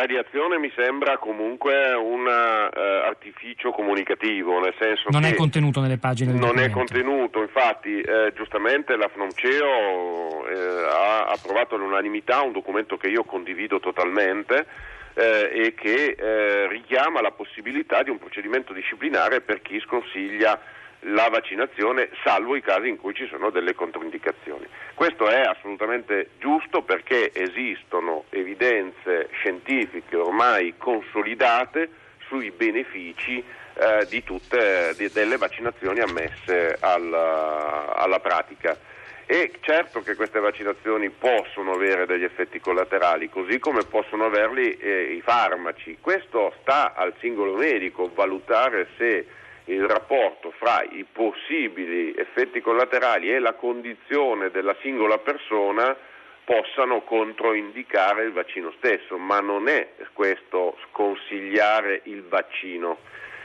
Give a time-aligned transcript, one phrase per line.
[0.00, 5.98] radiazione mi sembra comunque un uh, artificio comunicativo, nel senso non che è contenuto nelle
[5.98, 6.72] pagine del non documento.
[6.72, 13.24] è contenuto, infatti eh, giustamente la FNOMCEO eh, ha approvato all'unanimità un documento che io
[13.24, 14.66] condivido totalmente
[15.14, 20.58] eh, e che eh, richiama la possibilità di un procedimento disciplinare per chi sconsiglia
[21.04, 24.66] la vaccinazione, salvo i casi in cui ci sono delle controindicazioni.
[24.94, 31.88] Questo è assolutamente giusto perché esistono evidenze scientifiche ormai consolidate
[32.26, 33.42] sui benefici
[33.74, 38.76] eh, di tutte di, delle vaccinazioni ammesse alla, alla pratica.
[39.24, 45.14] E certo che queste vaccinazioni possono avere degli effetti collaterali, così come possono averli eh,
[45.14, 45.98] i farmaci.
[46.00, 49.26] Questo sta al singolo medico valutare se
[49.70, 55.96] il rapporto fra i possibili effetti collaterali e la condizione della singola persona
[56.44, 62.98] possano controindicare il vaccino stesso, ma non è questo sconsigliare il vaccino,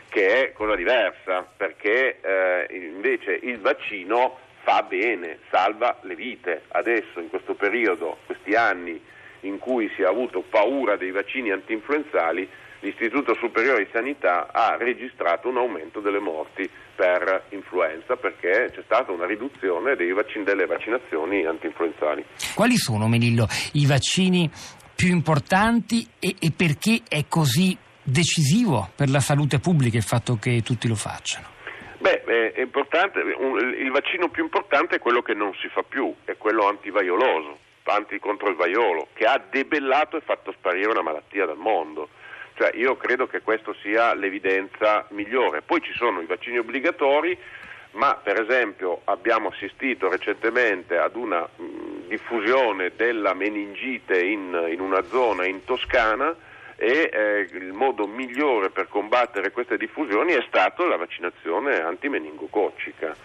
[0.09, 6.63] che è cosa diversa, perché eh, invece il vaccino fa bene, salva le vite.
[6.69, 8.99] Adesso, in questo periodo, questi anni
[9.41, 12.49] in cui si è avuto paura dei vaccini antinfluenzali,
[12.85, 19.11] l'Istituto Superiore di Sanità ha registrato un aumento delle morti per influenza perché c'è stata
[19.11, 22.23] una riduzione vaccin- delle vaccinazioni antinfluenzali.
[22.53, 24.49] Quali sono, Melillo, i vaccini
[24.95, 30.61] più importanti e, e perché è così decisivo per la salute pubblica il fatto che
[30.61, 31.53] tutti lo facciano?
[31.97, 32.21] Beh,
[32.53, 36.67] è importante, il vaccino più importante è quello che non si fa più, è quello
[36.67, 42.09] antivaioloso, anti contro il vaiolo, che ha debellato e fatto sparire una malattia dal mondo.
[42.55, 45.61] Cioè, io credo che questa sia l'evidenza migliore.
[45.61, 47.37] Poi ci sono i vaccini obbligatori,
[47.91, 55.03] ma per esempio abbiamo assistito recentemente ad una mh, diffusione della meningite in, in una
[55.03, 56.35] zona in Toscana
[56.77, 63.15] e eh, il modo migliore per combattere queste diffusioni è stato la vaccinazione antimeningococcica,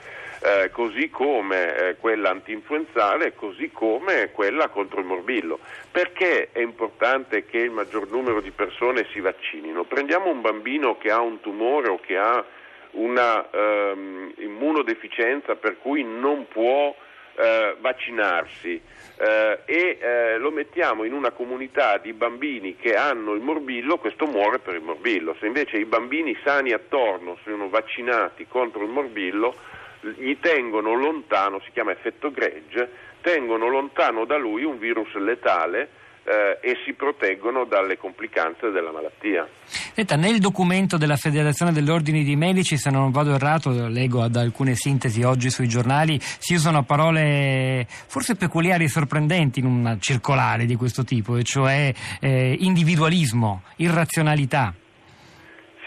[0.43, 5.59] eh, così come eh, quella antinfluenzale, così come quella contro il morbillo.
[5.91, 9.85] Perché è importante che il maggior numero di persone si vaccinino?
[9.85, 12.45] Prendiamo un bambino che ha un tumore o che ha
[12.93, 16.95] una ehm, immunodeficienza per cui non può
[17.37, 18.81] eh, vaccinarsi
[19.17, 24.27] eh, e eh, lo mettiamo in una comunità di bambini che hanno il morbillo, questo
[24.27, 25.37] muore per il morbillo.
[25.39, 29.55] Se invece i bambini sani attorno sono vaccinati contro il morbillo,
[30.01, 32.91] gli tengono lontano, si chiama effetto gregge,
[33.21, 35.89] tengono lontano da lui un virus letale
[36.25, 39.49] eh, e si proteggono dalle complicanze della malattia.
[39.95, 44.37] Senta, nel documento della Federazione degli Ordini di Medici, se non vado errato, leggo ad
[44.37, 50.67] alcune sintesi oggi sui giornali, si usano parole forse peculiari e sorprendenti in una circolare
[50.67, 54.75] di questo tipo, e cioè eh, individualismo, irrazionalità.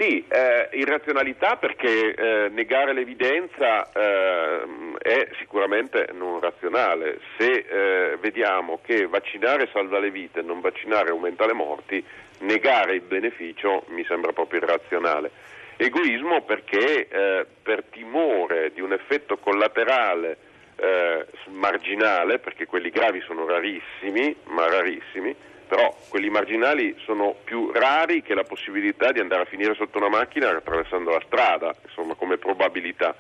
[0.04, 4.62] Sì, eh, irrazionalità perché eh, negare l'evidenza eh,
[4.98, 7.20] è sicuramente non razionale.
[7.38, 12.04] Se eh, vediamo che vaccinare salva le vite, non vaccinare aumenta le morti,
[12.40, 15.32] negare il beneficio mi sembra proprio irrazionale.
[15.78, 20.38] Egoismo perché eh, per timore di un effetto collaterale
[20.76, 25.34] eh, marginale, perché quelli gravi sono rarissimi, ma rarissimi,
[25.74, 30.08] però quelli marginali sono più rari che la possibilità di andare a finire sotto una
[30.10, 33.16] macchina attraversando la strada, insomma come probabilità.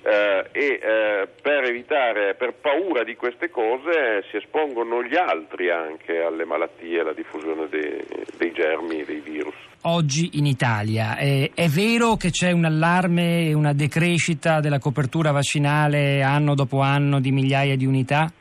[0.00, 6.22] Eh, e eh, per evitare, per paura di queste cose si espongono gli altri anche
[6.22, 8.02] alle malattie, alla diffusione dei,
[8.38, 9.54] dei germi, dei virus.
[9.82, 15.30] Oggi in Italia eh, è vero che c'è un allarme e una decrescita della copertura
[15.30, 18.32] vaccinale anno dopo anno di migliaia di unità?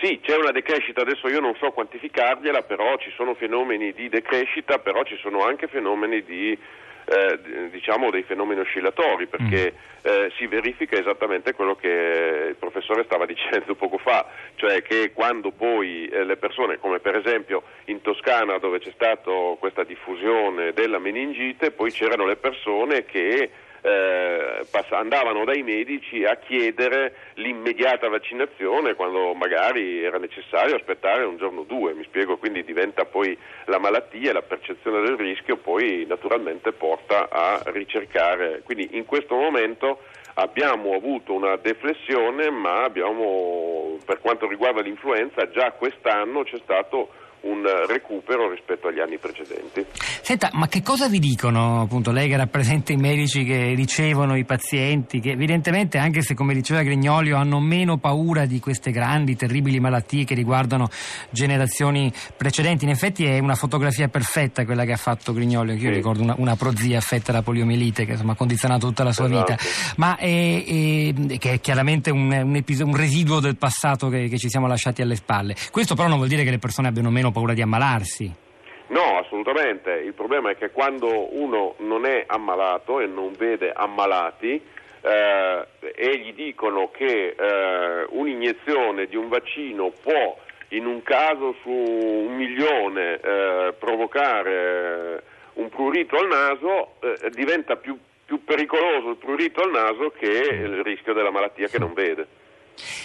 [0.00, 4.78] Sì, c'è una decrescita, adesso io non so quantificargliela, però ci sono fenomeni di decrescita,
[4.78, 6.56] però ci sono anche fenomeni di,
[7.04, 10.08] eh, diciamo dei fenomeni oscillatori, perché mm.
[10.10, 15.50] eh, si verifica esattamente quello che il professore stava dicendo poco fa, cioè che quando
[15.50, 20.98] poi eh, le persone, come per esempio in Toscana dove c'è stata questa diffusione della
[20.98, 23.50] meningite, poi c'erano le persone che
[23.82, 31.60] eh, andavano dai medici a chiedere l'immediata vaccinazione quando magari era necessario aspettare un giorno
[31.60, 33.36] o due, mi spiego, quindi diventa poi
[33.66, 40.00] la malattia, la percezione del rischio poi naturalmente porta a ricercare, quindi in questo momento
[40.34, 47.10] abbiamo avuto una deflessione ma abbiamo, per quanto riguarda l'influenza già quest'anno c'è stato
[47.42, 49.84] un recupero rispetto agli anni precedenti.
[50.22, 54.44] Senta, ma che cosa vi dicono, appunto, lei che rappresenta i medici che ricevono i
[54.44, 59.80] pazienti, che evidentemente, anche se come diceva Grignolio, hanno meno paura di queste grandi, terribili
[59.80, 60.88] malattie che riguardano
[61.30, 65.88] generazioni precedenti, in effetti è una fotografia perfetta quella che ha fatto Grignolio, io sì.
[65.88, 69.52] ricordo una, una, prozia affetta da poliomielite che insomma, ha condizionato tutta la sua esatto.
[69.52, 69.62] vita,
[69.96, 74.38] ma è, è, che è chiaramente un, un, episodio, un residuo del passato che, che
[74.38, 75.54] ci siamo lasciati alle spalle.
[75.70, 78.48] Questo però non vuol dire che le persone abbiano meno paura di ammalarsi.
[78.88, 79.92] No, assolutamente.
[79.92, 84.60] Il problema è che quando uno non è ammalato e non vede ammalati
[85.02, 90.36] eh, e gli dicono che eh, un'iniezione di un vaccino può
[90.70, 95.22] in un caso su un milione eh, provocare
[95.54, 100.82] un prurito al naso, eh, diventa più, più pericoloso il prurito al naso che il
[100.82, 102.26] rischio della malattia che non vede.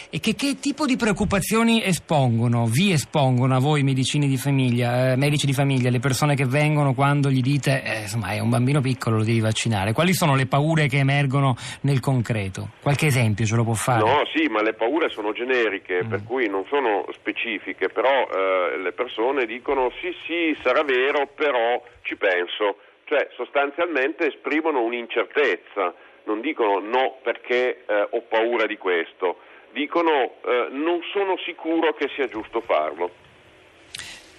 [0.10, 5.16] E che, che, tipo di preoccupazioni espongono, vi espongono a voi medicini di famiglia, eh,
[5.16, 8.82] medici di famiglia, le persone che vengono quando gli dite eh, insomma è un bambino
[8.82, 9.94] piccolo, lo devi vaccinare?
[9.94, 12.70] Quali sono le paure che emergono nel concreto?
[12.82, 14.00] Qualche esempio ce lo può fare?
[14.00, 16.10] No, sì, ma le paure sono generiche, mm.
[16.10, 21.84] per cui non sono specifiche, però eh, le persone dicono sì, sì, sarà vero, però
[22.02, 22.78] ci penso.
[23.06, 25.94] Cioè sostanzialmente esprimono un'incertezza,
[26.24, 29.38] non dicono no perché eh, ho paura di questo
[29.76, 33.12] dicono eh, non sono sicuro che sia giusto farlo.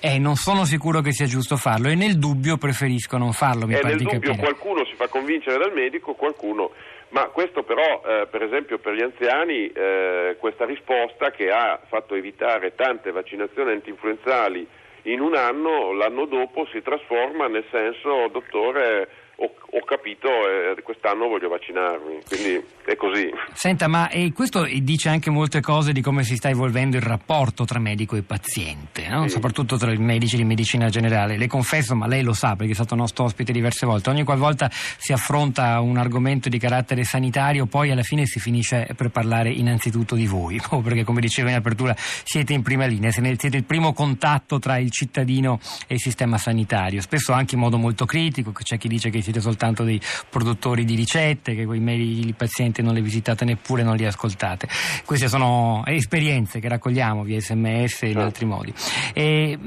[0.01, 3.75] Eh, non sono sicuro che sia giusto farlo e nel dubbio preferisco non farlo, mi
[3.75, 4.37] e pare nel dubbio capire.
[4.39, 6.73] qualcuno si fa convincere dal medico, qualcuno...
[7.09, 12.17] Ma questo però, eh, per esempio per gli anziani, eh, questa risposta che ha fatto
[12.17, 14.67] evitare tante vaccinazioni antinfluenzali
[15.03, 19.09] in un anno, l'anno dopo si trasforma nel senso, dottore,
[19.77, 23.31] ho, capito e eh, quest'anno voglio vaccinarmi, quindi è così.
[23.53, 27.65] Senta, ma eh, questo dice anche molte cose di come si sta evolvendo il rapporto
[27.65, 29.25] tra medico e paziente, no?
[29.25, 29.31] sì.
[29.31, 31.37] soprattutto tra i medici di medicina generale.
[31.37, 34.69] Le confesso, ma lei lo sa perché è stato nostro ospite diverse volte, ogni qualvolta
[34.71, 40.15] si affronta un argomento di carattere sanitario, poi alla fine si finisce per parlare innanzitutto
[40.15, 44.59] di voi, perché come diceva in apertura siete in prima linea, siete il primo contatto
[44.59, 48.89] tra il cittadino e il sistema sanitario, spesso anche in modo molto critico, c'è chi
[48.89, 53.01] dice che siete soltanto dei produttori di ricette, che quei mail i pazienti non le
[53.01, 54.69] visitate neppure, non li ascoltate.
[55.05, 58.21] Queste sono esperienze che raccogliamo via sms e in certo.
[58.21, 58.75] altri modi.
[59.15, 59.59] E,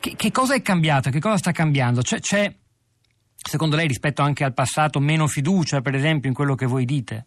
[0.00, 1.10] che, che, cosa è cambiato?
[1.10, 2.00] Che cosa sta cambiando?
[2.00, 2.52] C'è, c'è,
[3.36, 7.26] secondo lei, rispetto anche al passato, meno fiducia, per esempio, in quello che voi dite?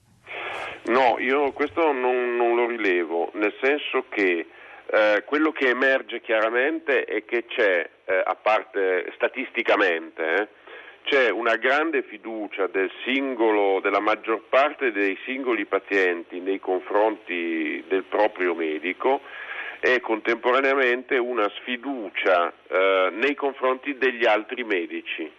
[0.86, 4.46] No, io questo non, non lo rilevo, nel senso che
[4.88, 10.48] eh, quello che emerge chiaramente è che c'è, eh, a parte statisticamente, eh,
[11.06, 18.04] c'è una grande fiducia del singolo, della maggior parte dei singoli pazienti nei confronti del
[18.04, 19.22] proprio medico
[19.80, 25.32] e contemporaneamente una sfiducia eh, nei confronti degli altri medici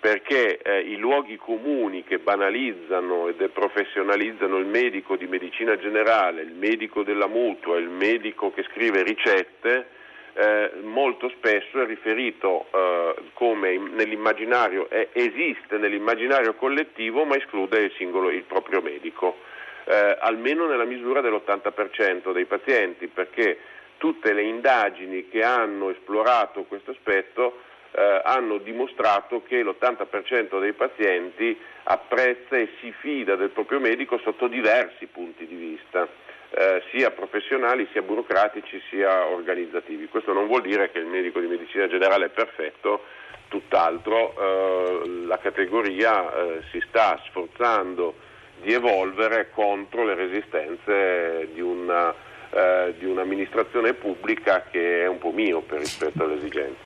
[0.00, 6.54] perché eh, i luoghi comuni che banalizzano e deprofessionalizzano il medico di medicina generale, il
[6.54, 9.86] medico della mutua, il medico che scrive ricette,
[10.34, 17.92] eh, molto spesso è riferito eh, come nell'immaginario, eh, esiste nell'immaginario collettivo ma esclude il,
[17.96, 19.36] singolo, il proprio medico,
[19.84, 23.58] eh, almeno nella misura dell'80% dei pazienti, perché
[23.98, 27.60] tutte le indagini che hanno esplorato questo aspetto
[27.92, 34.46] eh, hanno dimostrato che l'80% dei pazienti apprezza e si fida del proprio medico sotto
[34.46, 36.08] diversi punti di vista
[36.54, 40.08] eh, sia professionali, sia burocratici, sia organizzativi.
[40.08, 43.04] Questo non vuol dire che il medico di medicina generale è perfetto,
[43.48, 48.14] tutt'altro eh, la categoria eh, si sta sforzando
[48.62, 52.14] di evolvere contro le resistenze di una
[52.54, 56.80] eh, di un'amministrazione pubblica che è un po' miope rispetto alle esigenze.